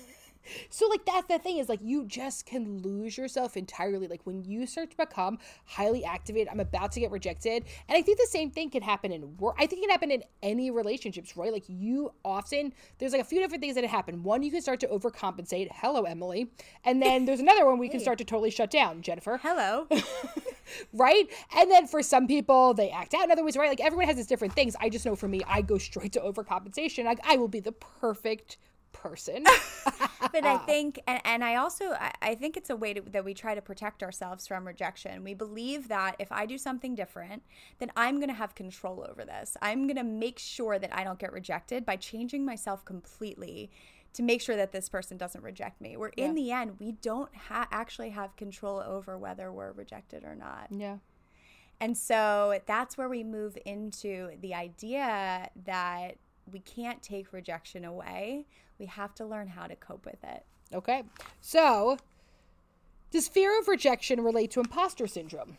[0.69, 4.07] So like that's the thing is like you just can lose yourself entirely.
[4.07, 7.65] Like when you start to become highly activated, I'm about to get rejected.
[7.87, 9.55] And I think the same thing can happen in work.
[9.57, 11.51] I think it can happen in any relationships, right?
[11.51, 14.23] Like you often there's like a few different things that happen.
[14.23, 15.69] One, you can start to overcompensate.
[15.73, 16.49] Hello, Emmalee.
[16.83, 19.39] And then there's another one we can start to totally shut down, Jennifer.
[19.41, 19.87] Hello.
[20.93, 21.29] Right?
[21.55, 23.69] And then for some people they act out in other ways, right?
[23.69, 24.75] Like everyone has these different things.
[24.79, 27.05] I just know for me, I go straight to overcompensation.
[27.05, 28.57] Like I will be the perfect
[28.95, 29.43] person.
[30.31, 30.59] but I uh.
[30.59, 33.55] think, and, and I also, I, I think it's a way to, that we try
[33.55, 35.23] to protect ourselves from rejection.
[35.23, 37.43] We believe that if I do something different,
[37.79, 39.57] then I'm going to have control over this.
[39.61, 43.71] I'm going to make sure that I don't get rejected by changing myself completely
[44.13, 45.97] to make sure that this person doesn't reject me.
[45.97, 50.35] Where in the end, we don't ha- actually have control over whether we're rejected or
[50.35, 50.67] not.
[50.71, 50.97] yeah.
[51.81, 56.17] And so that's where we move into the idea that
[56.51, 58.45] we can't take rejection away.
[58.79, 60.43] We have to learn how to cope with it.
[60.73, 61.03] Okay.
[61.41, 61.97] So,
[63.11, 65.57] does fear of rejection relate to imposter syndrome?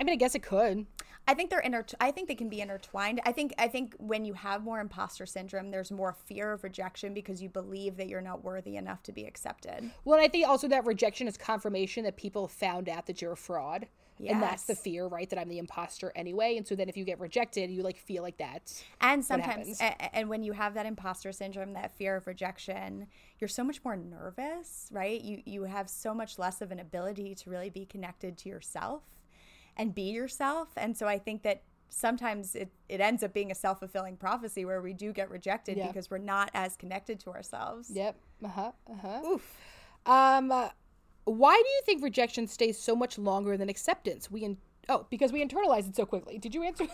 [0.00, 0.86] I mean, I guess it could.
[1.28, 3.20] I think they're inter- I think they can be intertwined.
[3.24, 7.14] I think I think when you have more imposter syndrome, there's more fear of rejection
[7.14, 9.90] because you believe that you're not worthy enough to be accepted.
[10.04, 13.36] Well, I think also that rejection is confirmation that people found out that you're a
[13.36, 13.88] fraud.
[14.34, 15.28] And that's the fear, right?
[15.28, 16.56] That I'm the imposter anyway.
[16.56, 18.72] And so then if you get rejected, you like feel like that.
[19.00, 23.62] And sometimes, and when you have that imposter syndrome, that fear of rejection, you're so
[23.62, 25.20] much more nervous, right?
[25.20, 29.02] You you have so much less of an ability to really be connected to yourself
[29.76, 30.68] and be yourself.
[30.76, 34.64] And so I think that sometimes it, it ends up being a self fulfilling prophecy
[34.64, 35.88] where we do get rejected Yeah.
[35.88, 37.90] because we're not as connected to ourselves.
[37.90, 38.16] Yep.
[38.44, 38.72] Uh huh.
[38.90, 39.22] Uh huh.
[39.26, 39.56] Oof.
[40.06, 40.68] Um, uh,
[41.26, 44.30] why do you think rejection stays so much longer than acceptance?
[44.30, 44.56] We in-
[44.88, 46.38] oh because we internalize it so quickly.
[46.38, 46.86] Did you answer?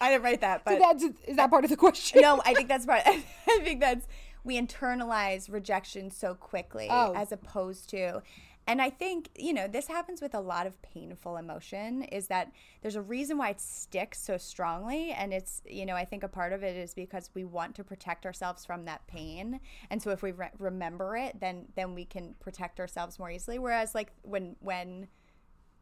[0.00, 2.20] I didn't write that, but that's is that part of the question?
[2.22, 3.02] no, I think that's part.
[3.06, 3.20] I
[3.62, 4.08] think that's
[4.44, 7.12] we internalize rejection so quickly Oh.
[7.14, 8.22] as opposed to.
[8.68, 12.52] And I think, you know, this happens with a lot of painful emotion is that
[12.82, 15.10] there's a reason why it sticks so strongly.
[15.12, 17.82] And it's, you know, I think a part of it is because we want to
[17.84, 19.58] protect ourselves from that pain.
[19.88, 23.58] And so if we re- remember it, then, then we can protect ourselves more easily.
[23.58, 25.08] Whereas like when, when,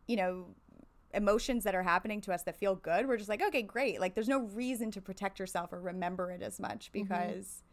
[0.07, 0.47] you know,
[1.13, 4.01] emotions that are happening to us that feel good, we're just like, okay, great.
[4.01, 7.03] Like there's no reason to protect yourself or remember it as much Mm-hmm.
[7.03, 7.65] because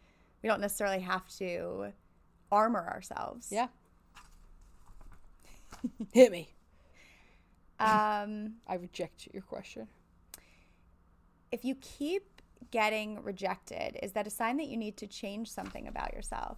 [0.42, 1.94] we don't necessarily have to
[2.52, 3.50] armor ourselves.
[3.52, 3.68] Yeah.
[6.14, 6.54] Hit me.
[7.80, 9.88] Um, I reject your question.
[11.52, 15.88] if you keep getting rejected, is that a sign that you need to change something
[15.88, 16.58] about yourself?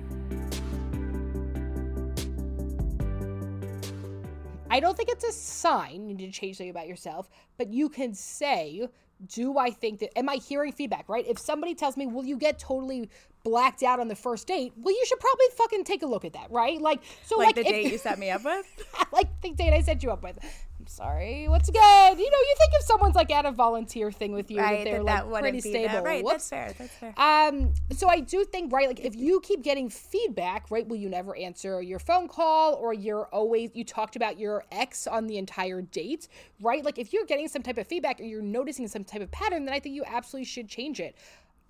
[4.71, 7.89] I don't think it's a sign you need to change something about yourself, but you
[7.89, 8.87] can say,
[9.27, 11.25] do I think that, am I hearing feedback, right?
[11.27, 13.09] If somebody tells me, will you get totally
[13.43, 16.33] blacked out on the first date, well, you should probably fucking take a look at
[16.33, 16.81] that, right?
[16.81, 18.65] Like, so like, like, the if- date you set me up with.
[19.11, 20.39] like the date I set you up with.
[20.81, 21.47] I'm sorry.
[21.47, 21.77] What's good?
[21.77, 24.83] You know, you think if someone's like at a volunteer thing with you, right, that
[24.83, 25.93] they're that, like pretty stable.
[25.93, 26.03] that.
[26.03, 26.49] Right, Whoops.
[26.49, 26.73] that's fair.
[26.75, 27.13] That's fair.
[27.17, 31.07] Um, so I do think, right, like if you keep getting feedback, right, will you
[31.07, 35.37] never answer your phone call or you're always, you talked about your ex on the
[35.37, 36.27] entire date,
[36.59, 36.83] right?
[36.83, 39.65] Like if you're getting some type of feedback or you're noticing some type of pattern,
[39.65, 41.15] then I think you absolutely should change it.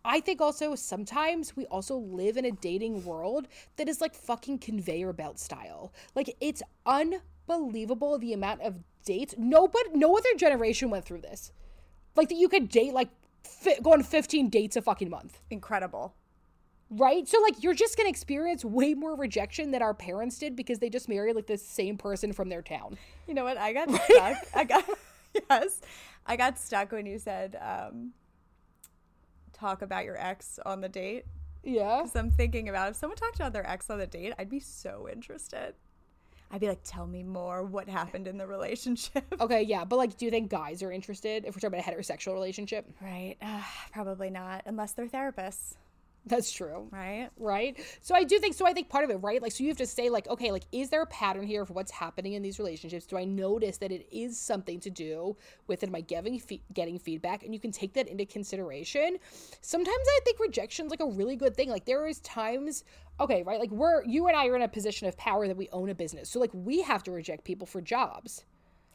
[0.06, 4.60] I think also sometimes we also live in a dating world that is like fucking
[4.60, 5.91] conveyor belt style.
[6.15, 6.63] Like it's
[7.49, 8.75] unbelievable the amount of
[9.06, 9.36] dates.
[9.38, 11.51] Nobody, no other generation went through this.
[12.15, 13.10] Like that you could date like
[13.43, 16.13] fi- go on 15 dates a fucking month Incredible.
[16.89, 17.27] right?
[17.27, 20.89] So like you're just gonna experience way more rejection than our parents did because they
[20.89, 22.97] just married like the same person from their town.
[23.27, 23.58] You know what?
[23.58, 24.38] I got stuck.
[24.56, 24.86] I got
[25.49, 25.82] yes.
[26.25, 28.12] I got stuck when you said um,
[29.54, 31.25] talk about your ex on the date.
[31.63, 31.97] Yeah.
[31.97, 34.60] Because I'm thinking about if someone talked about their ex on the date, I'd be
[34.60, 35.75] so interested.
[36.52, 37.64] I'd be like, tell me more.
[37.64, 39.24] What happened in the relationship?
[39.42, 41.98] Okay, yeah, but like, do you think guys are interested if we're talking about a
[41.98, 42.86] heterosexual relationship?
[43.02, 43.38] Right.
[43.42, 43.62] Uh,
[43.92, 45.76] probably not, unless they're therapists.
[46.26, 46.88] That's true.
[46.92, 47.30] Right.
[47.38, 47.80] Right.
[48.02, 48.68] So I do think so.
[48.68, 49.42] I think part of it, right?
[49.42, 51.74] Like, so you have to say, like, okay, like, is there a pattern here for
[51.74, 53.08] what's happening in these relationships?
[53.08, 55.36] Do I notice that it is something to do
[55.68, 57.44] with am I getting fe- getting feedback?
[57.44, 59.18] And you can take that into consideration.
[59.62, 61.70] Sometimes I think rejection's like a really good thing.
[61.70, 62.84] Like, there is times,
[63.20, 63.60] okay, right?
[63.60, 65.96] Like, we're you and I are in a position of power that we own a
[65.96, 68.46] business, so like we have to reject people for jobs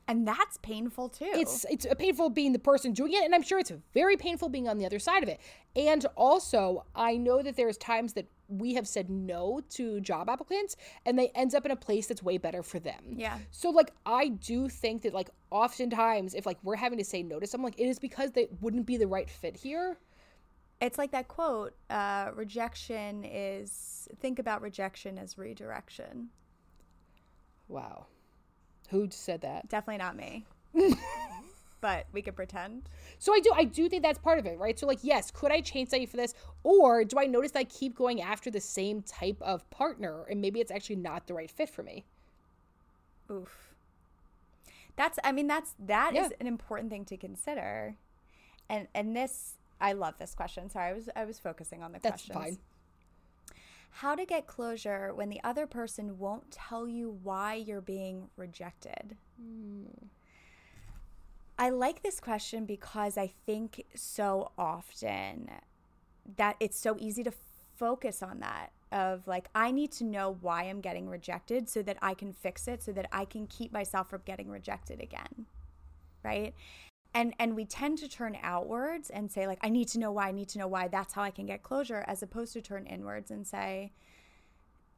[0.09, 1.29] And that's painful too.
[1.35, 4.69] it's it's painful being the person doing it and i'm sure it's very painful being
[4.69, 5.41] on the other side of it
[5.75, 10.77] and also i know that there's times that we have said no to job applicants
[11.05, 13.39] and they ends up in a place that's way better for them Yeah.
[13.51, 17.41] so like i do think that like oftentimes if like we're having to say no
[17.41, 19.99] to someone like it is because they wouldn't be the right fit here
[20.81, 26.29] it's like that quote uh, rejection is think about rejection as redirection.
[27.69, 28.07] wow
[28.87, 30.45] who said that Definitely not me.
[31.81, 32.89] but we could pretend.
[33.19, 34.79] So I do I do think that's part of it, right?
[34.79, 36.35] So like yes, could I change something for this?
[36.63, 40.41] Or do I notice that I keep going after the same type of partner and
[40.41, 42.05] maybe it's actually not the right fit for me?
[43.31, 43.75] Oof.
[44.97, 46.37] That's I mean that's that is Yeah.
[46.41, 47.97] an important thing to consider.
[48.69, 50.71] And and this I love this question.
[50.71, 52.39] Sorry, I was I was focusing on the That's questions.
[52.39, 52.59] fine.
[54.01, 59.17] How to get closure when the other person won't tell you why you're being rejected?
[59.41, 59.85] Hmm.
[61.59, 65.49] I like this question because I think so often
[66.37, 67.33] that it's so easy to
[67.77, 71.97] focus on that of like I need to know why I'm getting rejected so that
[72.03, 75.47] I can fix it so that I can keep myself from getting rejected again.
[76.23, 76.55] Right?
[77.17, 80.29] And and we tend to turn outwards and say like I need to know why,
[80.29, 80.87] I need to know why.
[80.89, 83.93] That's how I can get closure as opposed to turn inwards and say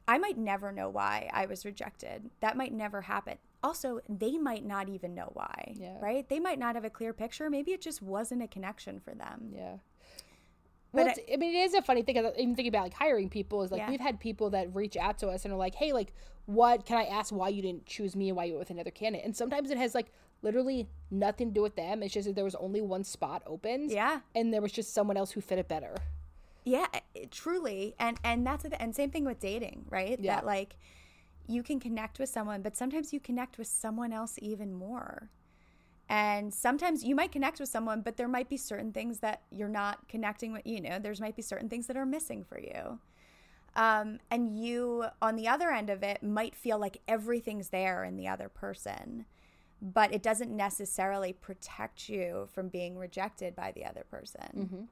[0.09, 2.31] I might never know why I was rejected.
[2.41, 3.37] That might never happen.
[3.62, 5.99] Also, they might not even know why, Yeah.
[6.01, 6.27] right?
[6.29, 7.51] They might not have a clear picture.
[7.51, 9.53] Maybe it just wasn't a connection for them.
[9.55, 9.77] Yeah.
[10.93, 12.16] But Well, it's, I mean, it is a funny thing.
[12.16, 13.91] Even thinking about like hiring people is like Yeah.
[13.91, 16.14] we've had people that reach out to us and are like, "Hey, like,
[16.47, 18.91] what can I ask why you didn't choose me and why you went with another
[18.91, 20.11] candidate?" And sometimes it has like
[20.43, 22.03] literally nothing to do with them.
[22.03, 23.89] It's just that there was only one spot open.
[23.91, 24.20] Yeah.
[24.34, 25.95] and there was just someone else who fit it better.
[26.64, 27.95] Yeah, it, truly.
[27.99, 30.18] And and that's the and same thing with dating, right?
[30.20, 30.36] Yeah.
[30.36, 30.76] That like
[31.47, 35.30] you can connect with someone, but sometimes you connect with someone else even more.
[36.11, 39.68] And sometimes you might connect with someone, but there might be certain things that you're
[39.68, 42.99] not connecting with, you know, there's might be certain things that are missing for you.
[43.76, 48.16] Um, and you, on the other end of it, might feel like everything's there in
[48.16, 49.26] the other person,
[49.81, 54.89] but it doesn't necessarily protect you from being rejected by the other person.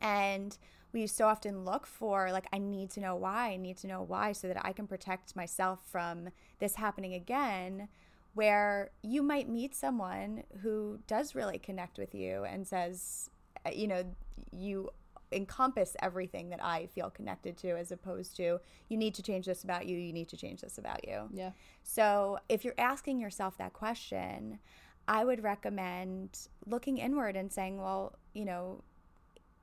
[0.00, 0.56] And
[0.92, 4.02] we so often look for, like, I need to know why, I need to know
[4.02, 7.88] why, so that I can protect myself from this happening again.
[8.34, 13.30] Where you might meet someone who does really connect with you and says,
[13.64, 14.04] uh, you know,
[14.50, 14.90] you
[15.32, 19.64] encompass everything that I feel connected to, as opposed to, you need to change this
[19.64, 21.28] about you, you need to change this about you.
[21.32, 21.50] Yeah.
[21.82, 24.58] So, if you're asking yourself that question,
[25.06, 28.82] I would recommend looking inward and saying, well, you know,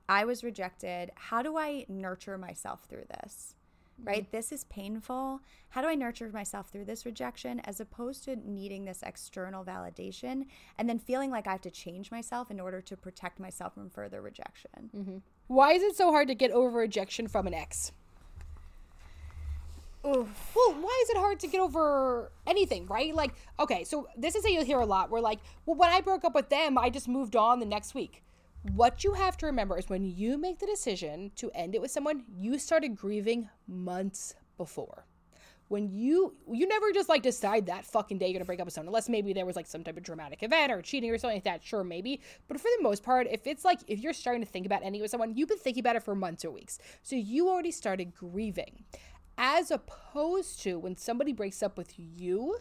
[0.08, 1.12] I was rejected.
[1.16, 3.56] How do I nurture myself through this?
[4.04, 4.24] Right?
[4.24, 4.36] Mm-hmm.
[4.36, 5.42] This is painful.
[5.70, 10.46] How do I nurture myself through this rejection as opposed to needing this external validation
[10.78, 13.90] and then feeling like I have to change myself in order to protect myself from
[13.90, 14.90] further rejection?
[14.96, 15.18] Mm-hmm.
[15.48, 17.92] Why is it so hard to get over rejection from an ex?
[20.04, 20.26] Well,
[20.56, 23.14] why is it hard to get over anything, right?
[23.14, 25.12] Like, okay, so this is a you'll hear a lot.
[25.12, 27.94] We're like, well, when I broke up with them, I just moved on the next
[27.94, 28.24] week.
[28.64, 31.90] What you have to remember is when you make the decision to end it with
[31.90, 35.08] someone, you started grieving months before.
[35.68, 38.74] When you you never just like decide that fucking day you're gonna break up with
[38.74, 41.38] someone, unless maybe there was like some type of dramatic event or cheating or something
[41.38, 41.64] like that.
[41.64, 42.22] Sure, maybe.
[42.48, 45.02] But for the most part, if it's like if you're starting to think about ending
[45.02, 46.78] with someone, you've been thinking about it for months or weeks.
[47.02, 48.84] So you already started grieving.
[49.38, 52.58] As opposed to when somebody breaks up with you,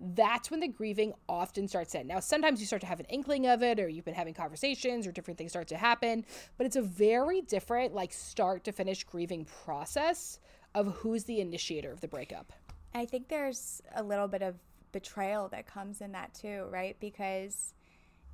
[0.00, 2.06] that's when the grieving often starts in.
[2.06, 5.06] Now, sometimes you start to have an inkling of it, or you've been having conversations,
[5.06, 6.24] or different things start to happen,
[6.58, 10.38] but it's a very different, like, start to finish grieving process
[10.74, 12.52] of who's the initiator of the breakup.
[12.94, 14.56] I think there's a little bit of
[14.92, 16.96] betrayal that comes in that too, right?
[17.00, 17.74] Because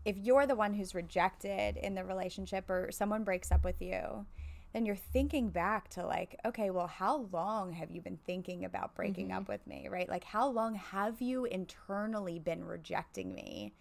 [0.04, 4.26] if you're the one who's rejected in the relationship or someone breaks up with you,
[4.72, 8.94] then you're thinking back to like, okay, well, how long have you been thinking about
[8.94, 9.38] breaking mm-hmm.
[9.38, 10.08] up with me, right?
[10.08, 13.74] Like, how long have you internally been rejecting me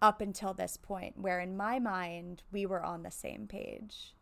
[0.00, 4.14] up until this point, where in my mind, we were on the same page?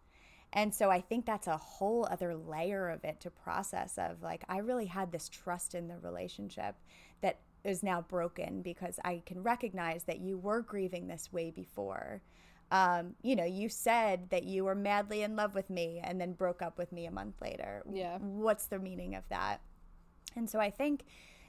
[0.52, 4.44] And so I think that's a whole other layer of it to process of like
[4.48, 6.76] I really had this trust in the relationship
[7.22, 12.22] that is now broken because I can recognize that you were grieving this way before.
[12.72, 16.32] Um, you know, you said that you were madly in love with me and then
[16.32, 17.82] broke up with me a month later.
[17.92, 18.16] Yeah.
[18.18, 19.58] What's the meaning of that?
[20.34, 21.04] And so I think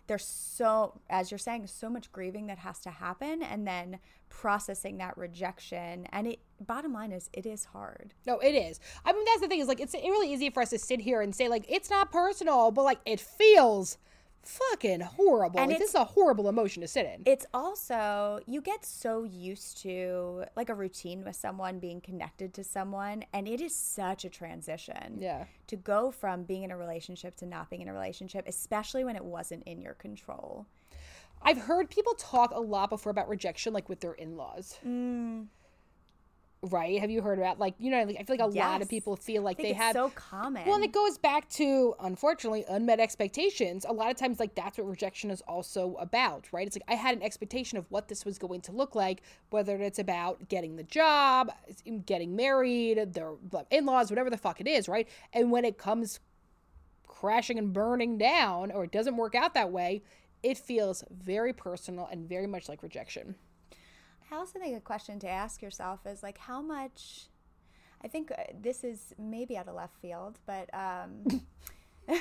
[0.08, 4.98] there's so, as you're saying, so much grieving that has to happen and then processing
[4.98, 6.08] that rejection.
[6.12, 8.14] And it, bottom line is, it is hard.
[8.28, 8.82] No, it is.
[9.06, 11.22] I mean, that's the thing is like, it's really easy for us to sit here
[11.22, 13.98] and say, like, it's not personal, but like, it feels
[14.46, 15.60] fucking horrible.
[15.60, 17.24] And like, this is a horrible emotion to sit in.
[17.26, 22.64] It's also, you get so used to like a routine with someone, being connected to
[22.64, 25.18] someone, and it is such a transition.
[25.20, 25.46] Yeah.
[25.68, 29.16] To go from being in a relationship to not being in a relationship, especially when
[29.16, 30.68] it wasn't in your control.
[31.42, 34.80] I've heard people talk a lot before about rejection, like with their in laws.
[34.86, 35.48] Mm.
[36.70, 36.98] Right?
[37.00, 38.04] Have you heard about like you know?
[38.04, 40.66] Like, I feel like a lot of people feel like they it's have so common.
[40.66, 43.86] Well, and it goes back to unfortunately unmet expectations.
[43.88, 46.66] A lot of times, like that's what rejection is also about, right?
[46.66, 49.76] It's like I had an expectation of what this was going to look like, whether
[49.76, 51.52] it's about getting the job,
[52.06, 53.34] getting married, their
[53.70, 55.10] in-laws, whatever the fuck it is, right?
[55.34, 56.22] And when it comes
[57.08, 60.02] crashing and burning down, or it doesn't work out that way,
[60.44, 63.36] it feels very personal and very much like rejection.
[64.32, 67.28] I also think a question to ask yourself is like, how much?
[68.04, 71.24] I think uh, this is maybe out of left field, but um,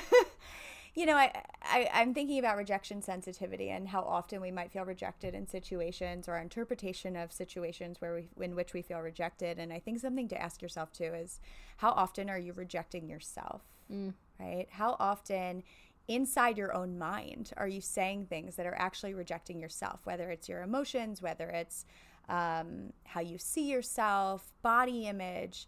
[0.95, 1.31] you know, I,
[1.63, 6.27] I I'm thinking about rejection sensitivity and how often we might feel rejected in situations
[6.27, 9.59] or our interpretation of situations where we in which we feel rejected.
[9.59, 11.39] And I think something to ask yourself too is
[11.77, 13.63] how often are you rejecting yourself?
[13.91, 14.13] Mm.
[14.39, 14.67] Right?
[14.69, 15.63] How often
[16.07, 20.49] inside your own mind are you saying things that are actually rejecting yourself, whether it's
[20.49, 21.85] your emotions, whether it's
[22.29, 25.67] um, how you see yourself, body image.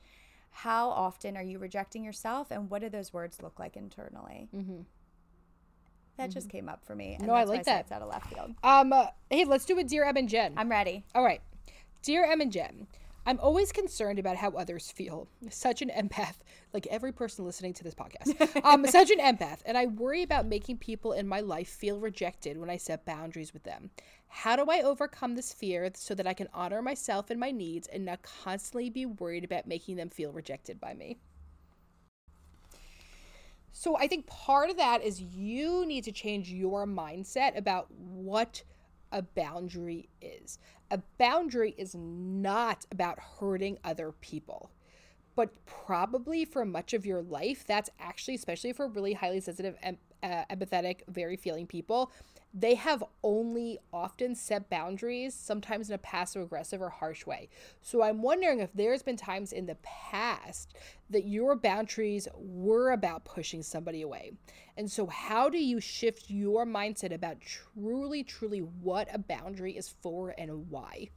[0.51, 4.47] How often are you rejecting yourself, and what do those words look like internally?
[4.55, 4.81] Mm-hmm.
[6.17, 6.31] That mm-hmm.
[6.31, 7.17] just came up for me.
[7.19, 7.81] no, I like that.
[7.81, 8.55] It's out of left field.
[8.63, 10.53] Um, uh, hey, let's do it, dear Em and Jen.
[10.55, 11.03] I'm ready.
[11.13, 11.41] All right,
[12.03, 12.87] dear Em and Jen.
[13.27, 15.27] I'm always concerned about how others feel.
[15.49, 16.35] Such an empath,
[16.73, 18.33] like every person listening to this podcast.
[18.65, 22.57] Um, such an empath, and I worry about making people in my life feel rejected
[22.57, 23.91] when I set boundaries with them.
[24.27, 27.87] How do I overcome this fear so that I can honor myself and my needs
[27.87, 31.17] and not constantly be worried about making them feel rejected by me?
[33.71, 38.63] So I think part of that is you need to change your mindset about what
[39.11, 40.59] a boundary is.
[40.91, 44.71] A boundary is not about hurting other people.
[45.35, 49.75] But probably for much of your life, that's actually, especially for really highly sensitive,
[50.25, 52.11] uh, empathetic, very feeling people,
[52.57, 57.49] they have only often set boundaries, sometimes in a passive aggressive or harsh way.
[57.81, 60.73] So I'm wondering if there's been times in the past
[61.09, 64.31] that your boundaries were about pushing somebody away.
[64.77, 69.93] And so, how do you shift your mindset about truly, truly what a boundary is
[70.01, 71.09] for and why?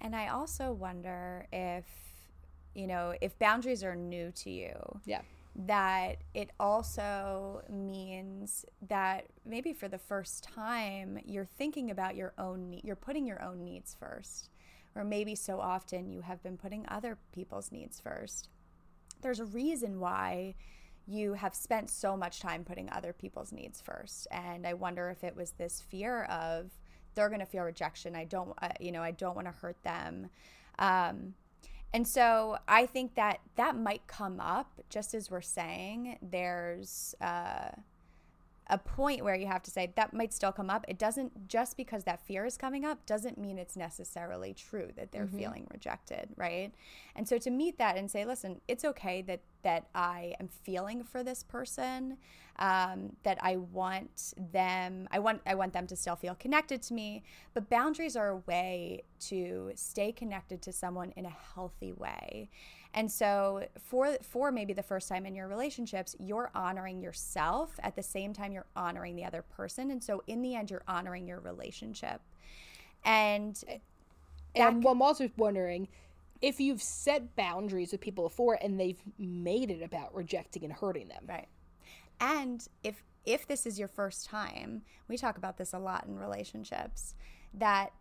[0.00, 1.84] And I also wonder if,
[2.74, 5.00] you know, if boundaries are new to you.
[5.04, 5.22] Yeah
[5.58, 12.68] that it also means that maybe for the first time you're thinking about your own
[12.68, 14.50] need, you're putting your own needs first.
[14.94, 18.48] Or maybe so often you have been putting other people's needs first.
[19.22, 20.54] There's a reason why
[21.06, 24.26] you have spent so much time putting other people's needs first.
[24.30, 26.70] And i wonder if it was this fear of
[27.14, 28.14] they're going to feel rejection.
[28.14, 30.28] I don't uh, you know i don't want to hurt them.
[30.78, 31.34] Um,
[31.96, 36.18] and so I think that that might come up just as we're saying.
[36.20, 37.70] There's uh,
[38.68, 40.84] a point where you have to say that might still come up.
[40.88, 45.12] It doesn't just because that fear is coming up doesn't mean it's necessarily true that
[45.12, 45.38] they're mm-hmm.
[45.38, 46.72] feeling rejected, right?
[47.14, 51.02] And so to meet that and say, listen, it's okay that that I am feeling
[51.02, 52.18] for this person,
[52.58, 56.94] um, that I want them, I want I want them to still feel connected to
[56.94, 57.22] me.
[57.54, 62.50] But boundaries are a way to stay connected to someone in a healthy way.
[62.96, 67.94] And so for for maybe the first time in your relationships, you're honoring yourself at
[67.94, 69.90] the same time you're honoring the other person.
[69.90, 72.22] And so in the end you're honoring your relationship.
[73.04, 73.62] And
[74.54, 75.88] and I'm also wondering
[76.40, 81.08] if you've set boundaries with people before and they've made it about rejecting and hurting
[81.08, 81.24] them.
[81.28, 81.48] Right.
[82.18, 86.18] And if if this is your first time, we talk about this a lot in
[86.18, 87.14] relationships,
[87.52, 87.92] that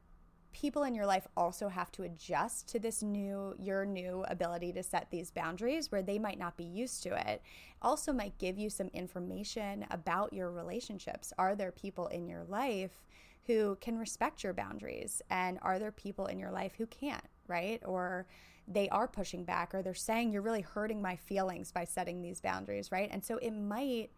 [0.56, 4.82] people in your life also have to adjust to this new your new ability to
[4.82, 7.42] set these boundaries where they might not be used to it.
[7.82, 11.34] Also might give you some information about your relationships.
[11.38, 13.04] Are there people in your life
[13.48, 15.22] who can respect your boundaries?
[15.30, 17.82] And are there people in your life who can't right?
[17.86, 18.26] Or
[18.66, 22.40] they are pushing back or they're saying you're really hurting my feelings by setting these
[22.40, 23.10] boundaries right?
[23.12, 24.10] And so it might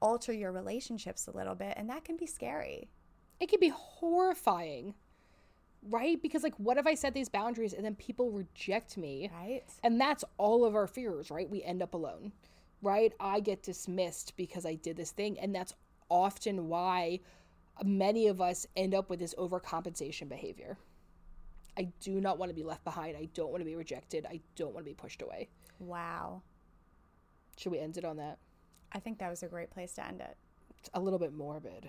[0.00, 2.90] alter your relationships a little bit and that can be scary.
[3.40, 4.94] It can be horrifying
[5.88, 6.20] right?
[6.20, 9.30] Because like what if I set these boundaries and then people reject me?
[9.32, 9.62] Right.
[9.82, 11.48] And that's all of our fears, right?
[11.48, 12.32] We end up alone.
[12.82, 13.12] Right?
[13.20, 15.74] I get dismissed because I did this thing and that's
[16.08, 17.20] often why
[17.84, 20.78] many of us end up with this overcompensation behavior.
[21.78, 23.16] I do not want to be left behind.
[23.16, 24.26] I don't want to be rejected.
[24.28, 25.48] I don't want to be pushed away.
[25.78, 26.42] Wow.
[27.56, 28.38] Should we end it on that?
[28.92, 30.36] I think that was a great place to end it.
[30.78, 31.88] It's a little bit morbid.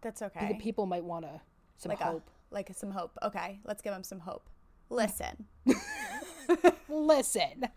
[0.00, 0.48] That's okay.
[0.48, 1.40] The people might want to
[1.76, 2.28] some like hope.
[2.28, 3.16] A, like some hope.
[3.22, 4.48] Okay, let's give them some hope.
[4.88, 5.46] Listen.
[6.88, 7.68] Listen.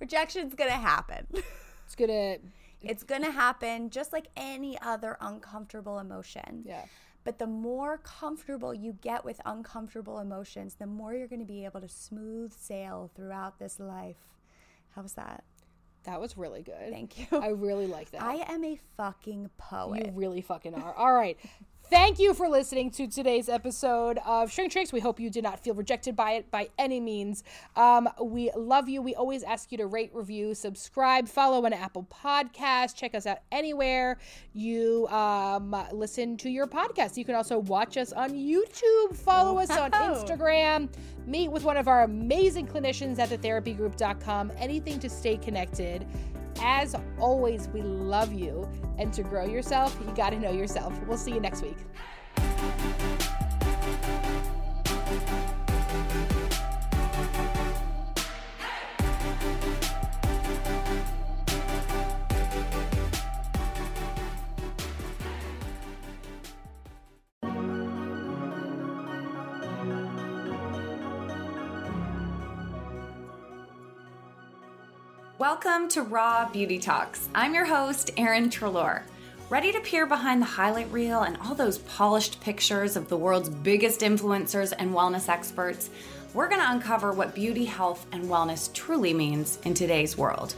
[0.00, 1.26] Rejection's going to happen.
[1.84, 2.38] It's going to
[2.82, 6.62] It's going to happen just like any other uncomfortable emotion.
[6.64, 6.84] Yeah.
[7.24, 11.64] But the more comfortable you get with uncomfortable emotions, the more you're going to be
[11.64, 14.16] able to smooth sail throughout this life.
[14.94, 15.42] How was that?
[16.04, 16.90] That was really good.
[16.90, 17.26] Thank you.
[17.32, 18.22] I really like that.
[18.22, 20.06] I am a fucking poet.
[20.06, 20.94] You really fucking are.
[20.94, 21.36] All right.
[21.88, 24.92] Thank you for listening to today's episode of ShrinkChicks.
[24.92, 27.44] We hope you did not feel rejected by it by any means.
[27.76, 29.02] Um, we love you.
[29.02, 32.96] We always ask you to rate, review, subscribe, follow on Apple Podcast.
[32.96, 34.18] Check us out anywhere
[34.52, 37.16] you um, listen to your podcast.
[37.16, 39.14] You can also watch us on YouTube.
[39.14, 40.88] Follow us on Instagram.
[41.24, 44.50] Meet with one of our amazing clinicians at thetherapygroup.com.
[44.58, 46.04] Anything to stay connected.
[46.60, 48.68] As always, we love you.
[48.98, 50.92] And to grow yourself, you got to know yourself.
[51.06, 51.76] We'll see you next week.
[75.56, 77.30] Welcome to Raw Beauty Talks.
[77.34, 79.04] I'm your host, Erin Treloar.
[79.48, 83.48] Ready to peer behind the highlight reel and all those polished pictures of the world's
[83.48, 85.88] biggest influencers and wellness experts?
[86.34, 90.54] We're going to uncover what beauty, health, and wellness truly means in today's world.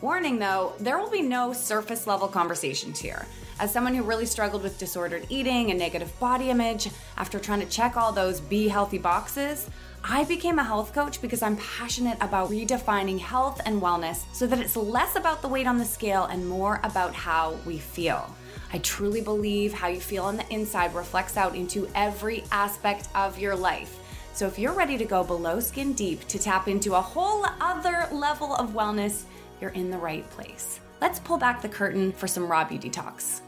[0.00, 3.26] Warning though, there will be no surface level conversations here.
[3.60, 7.66] As someone who really struggled with disordered eating and negative body image after trying to
[7.66, 9.70] check all those be healthy boxes,
[10.02, 14.58] I became a health coach because I'm passionate about redefining health and wellness so that
[14.58, 18.34] it's less about the weight on the scale and more about how we feel.
[18.72, 23.38] I truly believe how you feel on the inside reflects out into every aspect of
[23.38, 23.98] your life.
[24.32, 28.08] So if you're ready to go below skin deep to tap into a whole other
[28.10, 29.24] level of wellness,
[29.60, 30.80] you're in the right place.
[31.00, 33.42] Let's pull back the curtain for some raw beauty talks.